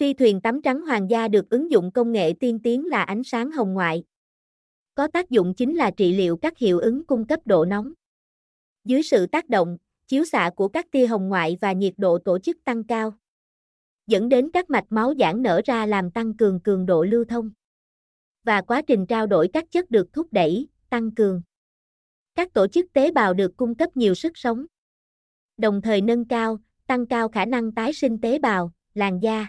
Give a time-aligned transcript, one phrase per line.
[0.00, 3.24] Phi thuyền tắm trắng hoàng gia được ứng dụng công nghệ tiên tiến là ánh
[3.24, 4.04] sáng hồng ngoại.
[4.94, 7.92] Có tác dụng chính là trị liệu các hiệu ứng cung cấp độ nóng.
[8.84, 12.38] Dưới sự tác động, chiếu xạ của các tia hồng ngoại và nhiệt độ tổ
[12.38, 13.14] chức tăng cao,
[14.06, 17.50] dẫn đến các mạch máu giãn nở ra làm tăng cường cường độ lưu thông.
[18.44, 21.42] Và quá trình trao đổi các chất được thúc đẩy, tăng cường.
[22.34, 24.66] Các tổ chức tế bào được cung cấp nhiều sức sống.
[25.56, 29.46] Đồng thời nâng cao, tăng cao khả năng tái sinh tế bào, làn da.